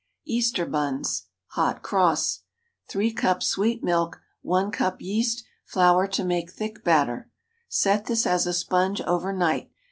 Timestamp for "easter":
0.25-0.65